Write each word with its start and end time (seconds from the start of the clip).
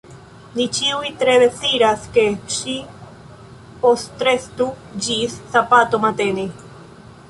Ni 0.59 0.63
ĉiuj 0.77 1.11
tre 1.19 1.35
deziras, 1.43 2.07
ke 2.17 2.25
ŝi 2.57 2.79
postrestu 3.85 4.71
ĝis 5.09 5.41
sabato 5.57 6.03
matene. 6.09 6.53